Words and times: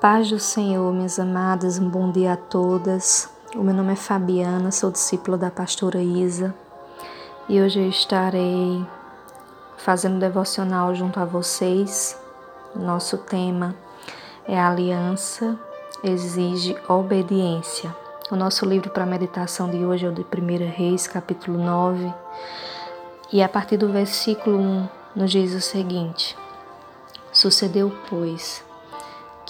Paz 0.00 0.30
do 0.30 0.38
Senhor, 0.38 0.90
minhas 0.94 1.18
amadas, 1.18 1.78
um 1.78 1.86
bom 1.86 2.10
dia 2.10 2.32
a 2.32 2.36
todas. 2.36 3.28
O 3.54 3.62
meu 3.62 3.74
nome 3.74 3.92
é 3.92 3.96
Fabiana, 3.96 4.70
sou 4.70 4.90
discípula 4.90 5.36
da 5.36 5.50
pastora 5.50 6.00
Isa 6.00 6.54
e 7.46 7.60
hoje 7.60 7.80
eu 7.80 7.86
estarei 7.86 8.82
fazendo 9.76 10.18
devocional 10.18 10.94
junto 10.94 11.20
a 11.20 11.26
vocês. 11.26 12.18
Nosso 12.74 13.18
tema 13.18 13.76
é 14.48 14.58
Aliança 14.58 15.58
exige 16.02 16.74
obediência. 16.88 17.94
O 18.30 18.36
nosso 18.36 18.64
livro 18.64 18.88
para 18.88 19.04
meditação 19.04 19.68
de 19.68 19.84
hoje 19.84 20.06
é 20.06 20.08
o 20.08 20.14
de 20.14 20.22
1 20.22 20.70
Reis, 20.70 21.06
capítulo 21.06 21.58
9, 21.58 22.10
e 23.30 23.42
a 23.42 23.48
partir 23.50 23.76
do 23.76 23.90
versículo 23.90 24.56
1 24.56 24.88
nos 25.14 25.30
diz 25.30 25.52
o 25.52 25.60
seguinte: 25.60 26.38
Sucedeu, 27.30 27.94
pois, 28.08 28.64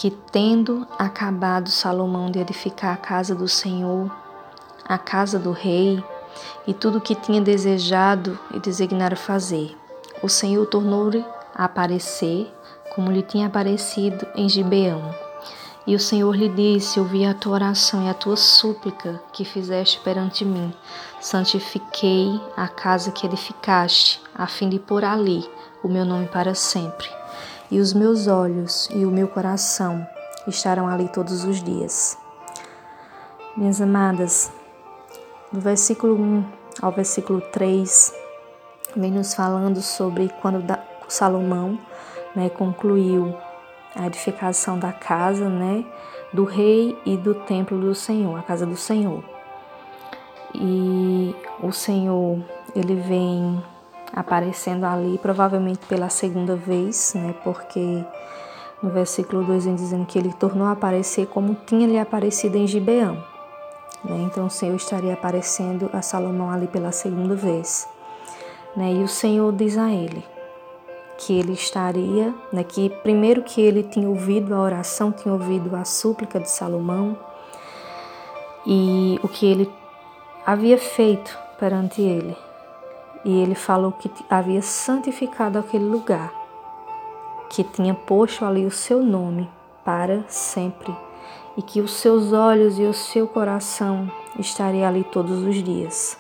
que, 0.01 0.11
tendo 0.11 0.87
acabado 0.99 1.69
Salomão 1.69 2.31
de 2.31 2.39
edificar 2.39 2.95
a 2.95 2.97
casa 2.97 3.35
do 3.35 3.47
Senhor, 3.47 4.11
a 4.83 4.97
casa 4.97 5.39
do 5.39 5.53
rei 5.53 6.03
e 6.67 6.73
tudo 6.73 6.97
o 6.97 7.01
que 7.03 7.15
tinha 7.15 7.39
desejado 7.39 8.39
e 8.55 8.59
designara 8.59 9.15
fazer, 9.15 9.77
o 10.23 10.29
Senhor 10.29 10.65
tornou-lhe 10.65 11.23
a 11.55 11.67
aparecer 11.67 12.51
como 12.95 13.13
lhe 13.13 13.21
tinha 13.21 13.47
aparecido 13.47 14.27
em 14.35 14.49
Gibeão. 14.49 15.15
E 15.87 15.95
o 15.95 16.01
Senhor 16.01 16.35
lhe 16.35 16.49
disse: 16.49 16.99
Ouvi 16.99 17.27
a 17.27 17.35
tua 17.35 17.53
oração 17.53 18.03
e 18.03 18.09
a 18.09 18.15
tua 18.15 18.39
súplica 18.39 19.23
que 19.35 19.45
fizeste 19.45 20.01
perante 20.01 20.47
mim. 20.47 20.73
Santifiquei 21.21 22.41
a 22.57 22.67
casa 22.69 23.13
que 23.13 23.27
edificaste, 23.27 24.19
a 24.35 24.47
fim 24.47 24.71
de 24.71 24.79
pôr 24.79 25.05
ali 25.05 25.47
o 25.85 25.89
meu 25.89 26.07
nome 26.07 26.27
para 26.27 26.55
sempre 26.55 27.20
e 27.71 27.79
os 27.79 27.93
meus 27.93 28.27
olhos 28.27 28.89
e 28.93 29.05
o 29.05 29.11
meu 29.11 29.29
coração 29.29 30.07
estarão 30.47 30.89
ali 30.89 31.09
todos 31.09 31.45
os 31.45 31.63
dias. 31.63 32.19
Minhas 33.57 33.81
amadas, 33.81 34.51
do 35.53 35.61
versículo 35.61 36.15
1 36.15 36.45
ao 36.83 36.93
versículo 36.93 37.41
3, 37.41 38.13
vem 38.97 39.13
nos 39.13 39.35
falando 39.35 39.81
sobre 39.81 40.29
quando 40.41 40.65
Salomão 41.09 41.79
né, 42.35 42.49
concluiu 42.49 43.35
a 43.95 44.07
edificação 44.07 44.79
da 44.79 44.93
casa 44.93 45.49
né, 45.49 45.85
do 46.33 46.45
rei 46.45 46.97
e 47.05 47.17
do 47.17 47.35
templo 47.35 47.79
do 47.79 47.95
Senhor, 47.95 48.39
a 48.39 48.43
casa 48.43 48.65
do 48.65 48.77
Senhor. 48.77 49.23
E 50.55 51.35
o 51.63 51.73
Senhor, 51.73 52.39
ele 52.75 52.95
vem 52.95 53.63
aparecendo 54.13 54.85
ali, 54.85 55.19
provavelmente 55.19 55.87
pela 55.87 56.09
segunda 56.09 56.57
vez, 56.57 57.13
né? 57.15 57.35
Porque 57.45 58.05
no 58.83 58.91
versículo 58.91 59.45
2 59.45 59.67
vem 59.67 59.75
dizendo 59.75 60.07
que 60.07 60.19
ele 60.19 60.33
tornou 60.33 60.67
a 60.67 60.73
aparecer 60.73 61.27
como 61.27 61.55
tinha 61.67 61.87
lhe 61.87 61.99
aparecido 61.99 62.57
em 62.57 62.67
Gibeão. 62.67 63.23
Né? 64.05 64.17
Então 64.27 64.47
o 64.47 64.51
Senhor 64.51 64.75
estaria 64.75 65.13
aparecendo 65.13 65.91
a 65.93 66.01
Salomão 66.01 66.51
ali 66.51 66.67
pela 66.67 66.93
segunda 66.93 67.35
vez. 67.35 67.87
Né? 68.77 68.95
E 68.95 69.03
o 69.03 69.09
Senhor 69.09 69.53
diz 69.53 69.77
a 69.77 69.91
ele 69.91 70.25
que 71.19 71.39
ele 71.39 71.53
estaria, 71.53 72.35
né? 72.51 72.65
que 72.65 72.89
primeiro 73.03 73.43
que 73.43 73.61
ele 73.61 73.83
tinha 73.83 74.09
ouvido 74.09 74.55
a 74.55 74.61
oração, 74.61 75.13
tinha 75.13 75.35
ouvido 75.35 75.77
a 75.77 75.85
súplica 75.85 76.41
de 76.41 76.51
Salomão 76.51 77.17
e 78.67 79.21
o 79.23 79.29
que 79.29 79.45
ele 79.45 79.71
havia 80.47 80.79
feito 80.79 81.39
perante 81.59 82.01
ele, 82.01 82.35
e 83.25 83.41
ele 83.41 83.55
falou 83.55 83.93
que 83.93 84.11
havia 84.29 84.63
santificado 84.63 85.59
aquele 85.59 85.85
lugar, 85.85 86.33
que 87.49 87.65
tinha 87.65 87.95
posto 87.95 88.45
ali 88.45 88.65
o 88.65 88.71
seu 88.71 89.03
nome 89.03 89.49
para 89.85 90.25
sempre 90.29 90.95
e 91.57 91.63
que 91.63 91.81
os 91.81 91.93
seus 91.93 92.33
olhos 92.33 92.79
e 92.79 92.83
o 92.83 92.95
seu 92.95 93.27
coração 93.27 94.11
estariam 94.39 94.89
ali 94.89 95.05
todos 95.05 95.43
os 95.43 95.57
dias. 95.57 96.19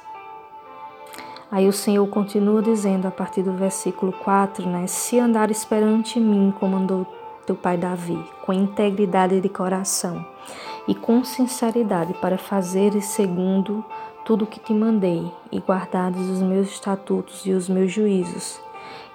Aí 1.50 1.66
o 1.66 1.72
Senhor 1.72 2.06
continua 2.08 2.62
dizendo 2.62 3.08
a 3.08 3.10
partir 3.10 3.42
do 3.42 3.52
versículo 3.52 4.12
4, 4.12 4.68
né? 4.68 4.86
Se 4.86 5.18
andares 5.18 5.64
perante 5.64 6.20
mim, 6.20 6.54
como 6.60 6.76
andou 6.76 7.06
teu 7.44 7.56
pai 7.56 7.76
Davi, 7.76 8.22
com 8.44 8.52
integridade 8.52 9.40
de 9.40 9.48
coração 9.48 10.24
e 10.86 10.94
com 10.94 11.24
sinceridade 11.24 12.14
para 12.14 12.38
fazeres 12.38 13.06
segundo 13.06 13.84
tudo 14.24 14.44
o 14.44 14.46
que 14.46 14.60
te 14.60 14.72
mandei 14.72 15.30
e 15.50 15.58
guardares 15.58 16.20
os 16.20 16.40
meus 16.40 16.68
estatutos 16.68 17.44
e 17.46 17.52
os 17.52 17.68
meus 17.68 17.92
juízos, 17.92 18.60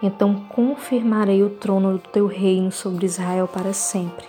então 0.01 0.35
confirmarei 0.49 1.43
o 1.43 1.49
trono 1.49 1.93
do 1.93 1.99
teu 1.99 2.27
reino 2.27 2.71
sobre 2.71 3.05
Israel 3.05 3.47
para 3.47 3.73
sempre. 3.73 4.25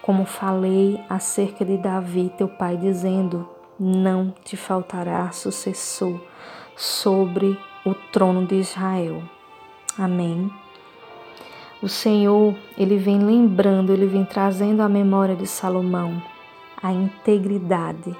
Como 0.00 0.24
falei 0.24 1.00
acerca 1.08 1.64
de 1.64 1.76
Davi, 1.76 2.32
teu 2.36 2.48
pai, 2.48 2.76
dizendo: 2.76 3.48
Não 3.78 4.34
te 4.44 4.56
faltará 4.56 5.30
sucessor 5.32 6.20
sobre 6.76 7.58
o 7.84 7.94
trono 8.12 8.46
de 8.46 8.56
Israel. 8.56 9.22
Amém. 9.98 10.50
O 11.82 11.88
Senhor, 11.88 12.54
ele 12.78 12.96
vem 12.96 13.18
lembrando, 13.18 13.92
ele 13.92 14.06
vem 14.06 14.24
trazendo 14.24 14.82
à 14.82 14.88
memória 14.88 15.34
de 15.34 15.46
Salomão 15.46 16.22
a 16.82 16.92
integridade 16.92 18.16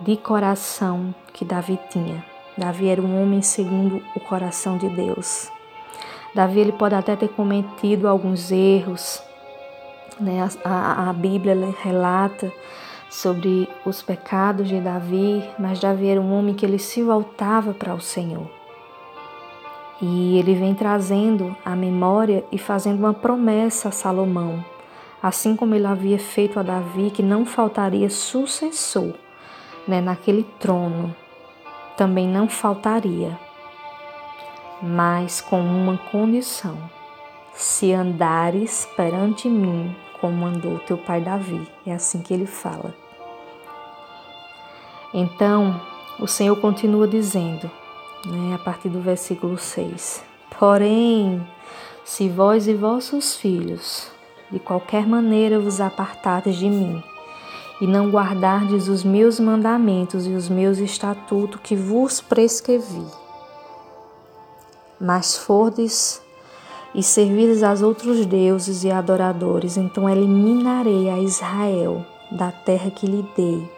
de 0.00 0.16
coração 0.16 1.14
que 1.32 1.44
Davi 1.44 1.78
tinha. 1.90 2.24
Davi 2.56 2.88
era 2.88 3.00
um 3.00 3.20
homem 3.22 3.42
segundo 3.42 4.02
o 4.14 4.20
coração 4.20 4.76
de 4.76 4.88
Deus. 4.88 5.50
Davi 6.34 6.60
ele 6.60 6.72
pode 6.72 6.94
até 6.94 7.16
ter 7.16 7.28
cometido 7.28 8.06
alguns 8.06 8.50
erros, 8.52 9.22
né? 10.20 10.46
A, 10.64 10.70
a, 10.70 11.10
a 11.10 11.12
Bíblia 11.12 11.56
relata 11.82 12.52
sobre 13.08 13.68
os 13.84 14.02
pecados 14.02 14.68
de 14.68 14.80
Davi, 14.80 15.42
mas 15.58 15.80
Davi 15.80 16.08
era 16.08 16.20
um 16.20 16.32
homem 16.32 16.54
que 16.54 16.66
ele 16.66 16.78
se 16.78 17.02
voltava 17.02 17.72
para 17.72 17.94
o 17.94 18.00
Senhor. 18.00 18.50
E 20.00 20.38
ele 20.38 20.54
vem 20.54 20.74
trazendo 20.74 21.56
a 21.64 21.74
memória 21.74 22.44
e 22.52 22.58
fazendo 22.58 22.98
uma 22.98 23.14
promessa 23.14 23.88
a 23.88 23.92
Salomão, 23.92 24.62
assim 25.22 25.56
como 25.56 25.74
ele 25.74 25.86
havia 25.86 26.18
feito 26.18 26.60
a 26.60 26.62
Davi, 26.62 27.10
que 27.10 27.22
não 27.22 27.46
faltaria 27.46 28.10
sucessor 28.10 29.14
né, 29.86 30.00
naquele 30.00 30.42
trono, 30.58 31.14
também 31.96 32.28
não 32.28 32.48
faltaria, 32.48 33.38
mas 34.82 35.40
com 35.40 35.60
uma 35.60 35.96
condição: 36.10 36.76
se 37.54 37.92
andares 37.92 38.86
perante 38.96 39.48
mim 39.48 39.94
como 40.20 40.46
andou 40.46 40.78
teu 40.80 40.96
pai 40.96 41.20
Davi. 41.20 41.66
É 41.86 41.92
assim 41.92 42.20
que 42.20 42.32
ele 42.32 42.46
fala. 42.46 42.94
Então, 45.12 45.80
o 46.18 46.26
Senhor 46.26 46.56
continua 46.60 47.06
dizendo, 47.06 47.70
né, 48.26 48.54
a 48.54 48.58
partir 48.58 48.88
do 48.88 49.00
versículo 49.00 49.56
6: 49.56 50.24
Porém, 50.58 51.46
se 52.04 52.28
vós 52.28 52.66
e 52.68 52.74
vossos 52.74 53.36
filhos 53.36 54.10
de 54.50 54.58
qualquer 54.58 55.06
maneira 55.06 55.58
vos 55.58 55.80
apartardes 55.80 56.56
de 56.56 56.68
mim, 56.68 57.02
e 57.80 57.86
não 57.86 58.10
guardardes 58.10 58.88
os 58.88 59.04
meus 59.04 59.38
mandamentos 59.38 60.26
e 60.26 60.30
os 60.30 60.48
meus 60.48 60.78
estatutos 60.78 61.60
que 61.62 61.76
vos 61.76 62.20
prescrevi. 62.20 63.06
Mas 65.00 65.36
fordes 65.36 66.22
e 66.94 67.02
servides 67.02 67.62
aos 67.62 67.82
outros 67.82 68.24
deuses 68.24 68.82
e 68.82 68.90
adoradores, 68.90 69.76
então 69.76 70.08
eliminarei 70.08 71.10
a 71.10 71.18
Israel 71.18 72.04
da 72.30 72.50
terra 72.50 72.90
que 72.90 73.06
lhe 73.06 73.28
dei, 73.36 73.70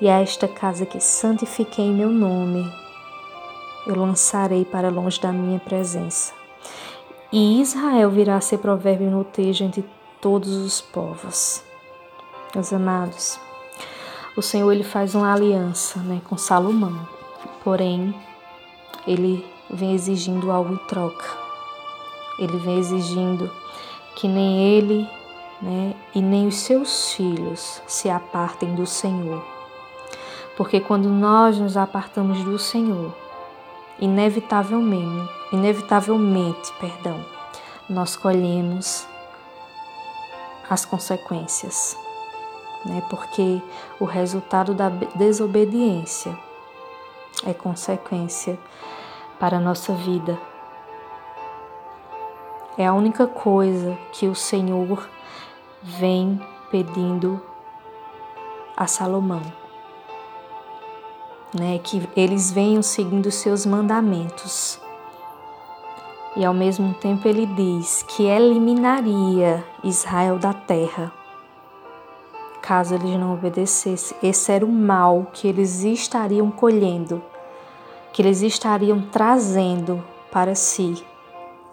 e 0.00 0.08
a 0.08 0.20
esta 0.20 0.48
casa 0.48 0.86
que 0.86 0.98
santifiquei 0.98 1.92
meu 1.92 2.08
nome, 2.08 2.64
eu 3.86 3.94
lançarei 3.94 4.64
para 4.64 4.88
longe 4.88 5.20
da 5.20 5.30
minha 5.30 5.60
presença. 5.60 6.32
E 7.30 7.60
Israel 7.60 8.10
virá 8.10 8.36
a 8.36 8.40
ser 8.40 8.58
provérbio 8.58 9.10
notejo 9.10 9.64
entre 9.64 9.84
todos 10.20 10.56
os 10.56 10.80
povos. 10.80 11.62
Meus 12.54 12.72
amados, 12.72 13.38
o 14.36 14.42
Senhor 14.42 14.72
ele 14.72 14.82
faz 14.82 15.14
uma 15.14 15.32
aliança 15.32 16.00
né, 16.00 16.20
com 16.28 16.36
Salomão, 16.36 17.08
porém 17.62 18.14
ele 19.06 19.46
vem 19.70 19.94
exigindo 19.94 20.50
algo 20.50 20.74
em 20.74 20.76
troca. 20.88 21.24
Ele 22.38 22.56
vem 22.58 22.78
exigindo 22.78 23.48
que 24.16 24.26
nem 24.26 24.76
ele 24.76 25.08
né, 25.62 25.94
e 26.14 26.20
nem 26.20 26.48
os 26.48 26.56
seus 26.56 27.12
filhos 27.12 27.80
se 27.86 28.10
apartem 28.10 28.74
do 28.74 28.86
Senhor. 28.86 29.42
Porque 30.56 30.80
quando 30.80 31.08
nós 31.08 31.58
nos 31.58 31.76
apartamos 31.76 32.42
do 32.42 32.58
Senhor, 32.58 33.14
inevitavelmente, 34.00 35.32
inevitavelmente, 35.52 36.72
perdão, 36.80 37.24
nós 37.88 38.16
colhemos 38.16 39.06
as 40.68 40.84
consequências 40.84 41.96
né? 42.84 43.02
Porque 43.08 43.62
o 43.98 44.04
resultado 44.04 44.74
da 44.74 44.88
desobediência 44.88 46.36
é 47.46 47.52
consequência 47.52 48.58
para 49.38 49.56
a 49.56 49.60
nossa 49.60 49.92
vida. 49.94 50.38
É 52.76 52.86
a 52.86 52.92
única 52.92 53.26
coisa 53.26 53.96
que 54.12 54.26
o 54.26 54.34
Senhor 54.34 55.08
vem 55.82 56.40
pedindo 56.70 57.40
a 58.76 58.86
Salomão, 58.86 59.42
né, 61.54 61.78
que 61.78 62.08
eles 62.16 62.50
venham 62.50 62.82
seguindo 62.82 63.30
seus 63.30 63.64
mandamentos. 63.64 64.80
E 66.36 66.44
ao 66.44 66.52
mesmo 66.52 66.94
tempo 66.94 67.28
ele 67.28 67.46
diz 67.46 68.02
que 68.02 68.24
eliminaria 68.24 69.64
Israel 69.84 70.36
da 70.36 70.52
terra 70.52 71.12
caso 72.64 72.94
eles 72.94 73.20
não 73.20 73.34
obedecessem. 73.34 74.16
Esse 74.22 74.50
era 74.50 74.64
o 74.64 74.72
mal 74.72 75.26
que 75.34 75.46
eles 75.46 75.84
estariam 75.84 76.50
colhendo, 76.50 77.22
que 78.10 78.22
eles 78.22 78.40
estariam 78.40 79.02
trazendo 79.02 80.02
para 80.32 80.54
si, 80.54 81.04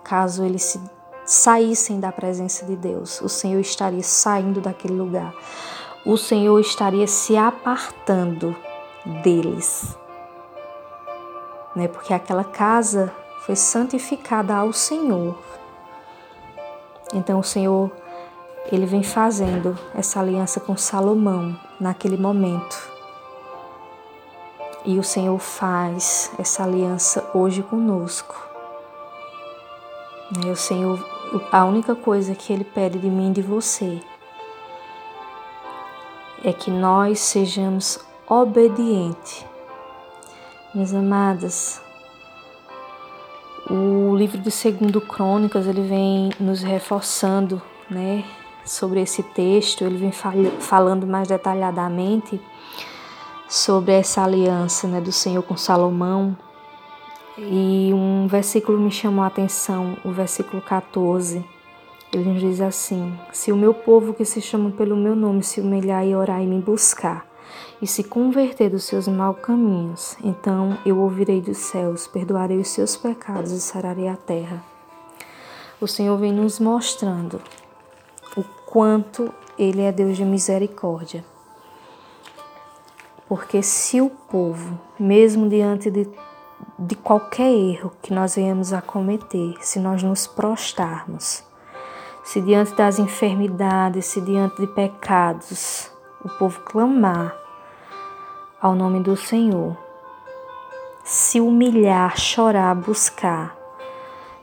caso 0.04 0.44
eles 0.44 0.64
se 0.64 0.82
saíssem 1.24 1.98
da 1.98 2.12
presença 2.12 2.66
de 2.66 2.76
Deus. 2.76 3.22
O 3.22 3.30
Senhor 3.30 3.62
estaria 3.62 4.04
saindo 4.04 4.60
daquele 4.60 4.94
lugar. 4.94 5.34
O 6.06 6.18
Senhor 6.18 6.60
estaria 6.60 7.08
se 7.08 7.38
apartando 7.38 8.54
deles. 9.24 9.98
Né? 11.74 11.88
Porque 11.88 12.14
aquela 12.14 12.44
casa 12.44 13.14
foi 13.46 13.56
santificada 13.56 14.54
ao 14.54 14.74
Senhor. 14.74 15.38
Então 17.14 17.40
o 17.40 17.44
Senhor 17.44 17.90
ele 18.70 18.86
vem 18.86 19.04
fazendo 19.04 19.78
essa 19.96 20.20
aliança 20.20 20.60
com 20.60 20.76
Salomão 20.76 21.58
naquele 21.80 22.18
momento. 22.18 22.92
E 24.84 24.98
o 24.98 25.04
Senhor 25.04 25.38
faz 25.38 26.32
essa 26.38 26.64
aliança 26.64 27.30
hoje 27.34 27.64
conosco. 27.64 28.36
O 30.50 30.56
Senhor, 30.56 31.04
a 31.52 31.66
única 31.66 31.94
coisa 31.96 32.34
que 32.34 32.52
Ele 32.52 32.64
pede 32.64 32.98
de 32.98 33.10
mim 33.10 33.30
e 33.30 33.34
de 33.34 33.42
você 33.42 34.02
é 36.44 36.52
que 36.52 36.72
nós 36.72 37.20
sejamos 37.20 38.00
obedientes. 38.28 39.46
Minhas 40.74 40.94
amadas, 40.94 41.82
o 43.70 44.16
livro 44.16 44.38
de 44.38 44.50
Segundo 44.50 45.00
Crônicas 45.02 45.68
ele 45.68 45.82
vem 45.82 46.32
nos 46.40 46.64
reforçando, 46.64 47.62
né, 47.90 48.24
sobre 48.72 49.02
esse 49.02 49.22
texto, 49.22 49.84
ele 49.84 49.98
vem 49.98 50.12
falando 50.60 51.06
mais 51.06 51.28
detalhadamente 51.28 52.42
sobre 53.48 53.92
essa 53.92 54.24
aliança 54.24 54.88
né, 54.88 55.02
do 55.02 55.12
Senhor 55.12 55.44
com 55.44 55.58
Salomão. 55.58 56.36
E 57.38 57.92
um 57.94 58.28
versículo 58.28 58.80
me 58.80 58.92
chamou 58.92 59.24
a 59.24 59.28
atenção, 59.28 59.98
o 60.06 60.12
versículo 60.12 60.62
14. 60.62 61.44
Ele 62.14 62.30
nos 62.30 62.42
diz 62.42 62.62
assim: 62.62 63.18
Se 63.32 63.52
o 63.52 63.56
meu 63.56 63.74
povo 63.74 64.14
que 64.14 64.24
se 64.24 64.42
chama 64.42 64.72
pelo 64.72 64.96
meu 64.96 65.16
nome 65.16 65.44
se 65.44 65.60
humilhar 65.60 66.06
e 66.06 66.16
orar 66.16 66.42
e 66.42 66.48
me 66.48 66.62
buscar, 66.62 67.26
e 67.82 67.88
se 67.88 68.04
converter 68.04 68.70
dos 68.70 68.84
seus 68.84 69.08
maus 69.08 69.40
caminhos, 69.42 70.18
então 70.24 70.78
eu 70.86 70.98
ouvirei 70.98 71.42
dos 71.42 71.58
céus, 71.58 72.08
perdoarei 72.08 72.60
os 72.60 72.70
seus 72.70 72.96
pecados 72.96 73.52
e 73.52 73.60
sararei 73.60 74.08
a 74.08 74.16
terra. 74.16 74.64
O 75.80 75.88
Senhor 75.88 76.18
vem 76.18 76.32
nos 76.32 76.60
mostrando 76.60 77.42
quanto 78.72 79.34
Ele 79.60 79.82
é 79.82 79.92
Deus 79.92 80.16
de 80.16 80.24
misericórdia. 80.24 81.26
Porque 83.28 83.62
se 83.62 84.00
o 84.00 84.10
povo, 84.10 84.80
mesmo 84.98 85.50
diante 85.50 85.92
de, 85.92 86.10
de 86.80 86.96
qualquer 86.96 87.52
erro 87.52 87.92
que 88.02 88.14
nós 88.14 88.36
venhamos 88.36 88.72
a 88.72 88.82
cometer, 88.82 89.56
se 89.60 89.80
nós 89.80 90.02
nos 90.02 90.26
prostarmos, 90.26 91.44
se 92.24 92.40
diante 92.42 92.74
das 92.74 92.98
enfermidades, 92.98 94.06
se 94.06 94.22
diante 94.22 94.62
de 94.62 94.68
pecados, 94.68 95.92
o 96.24 96.30
povo 96.30 96.62
clamar 96.62 97.36
ao 98.62 98.74
nome 98.74 99.02
do 99.02 99.18
Senhor, 99.18 99.76
se 101.04 101.42
humilhar, 101.42 102.18
chorar, 102.18 102.74
buscar, 102.76 103.58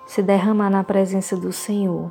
se 0.07 0.23
derramar 0.23 0.71
na 0.71 0.85
presença 0.85 1.37
do 1.37 1.53
Senhor, 1.53 2.11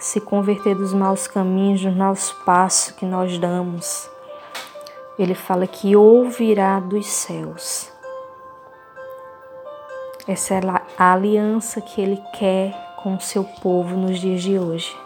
se 0.00 0.18
converter 0.18 0.74
dos 0.74 0.94
maus 0.94 1.28
caminhos, 1.28 1.82
dos 1.82 1.94
maus 1.94 2.32
passos 2.32 2.92
que 2.92 3.04
nós 3.04 3.38
damos. 3.38 4.10
Ele 5.18 5.34
fala 5.34 5.66
que 5.66 5.94
ouvirá 5.94 6.80
dos 6.80 7.06
céus. 7.06 7.92
Essa 10.26 10.54
é 10.54 10.60
a 10.96 11.12
aliança 11.12 11.82
que 11.82 12.00
ele 12.00 12.20
quer 12.32 12.96
com 13.02 13.14
o 13.14 13.20
seu 13.20 13.44
povo 13.44 13.94
nos 13.94 14.18
dias 14.18 14.42
de 14.42 14.58
hoje. 14.58 14.96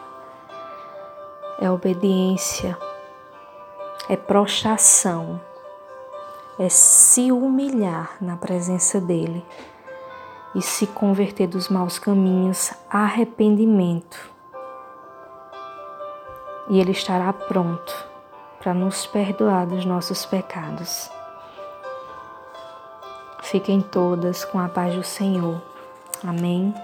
É 1.60 1.68
obediência, 1.68 2.78
é 4.08 4.16
prostração, 4.16 5.40
é 6.56 6.68
se 6.68 7.32
humilhar 7.32 8.16
na 8.20 8.36
presença 8.36 9.00
dele 9.00 9.44
e 10.54 10.62
se 10.62 10.86
converter 10.86 11.48
dos 11.48 11.68
maus 11.68 11.98
caminhos, 11.98 12.72
arrependimento 12.88 14.33
e 16.68 16.80
Ele 16.80 16.92
estará 16.92 17.32
pronto 17.32 17.92
para 18.58 18.72
nos 18.72 19.06
perdoar 19.06 19.66
dos 19.66 19.84
nossos 19.84 20.24
pecados. 20.24 21.10
Fiquem 23.42 23.80
todas 23.80 24.44
com 24.44 24.58
a 24.58 24.68
paz 24.68 24.94
do 24.94 25.02
Senhor. 25.02 25.60
Amém. 26.26 26.74